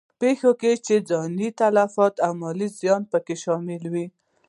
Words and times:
پېښې 0.19 0.73
چې 0.85 0.95
ځاني 1.09 1.49
تلفات 1.59 2.13
او 2.25 2.31
مالي 2.41 2.67
زیانونه 2.79 3.09
په 3.11 3.19
کې 3.25 3.35
شامل 3.43 3.83
وي. 3.93 4.05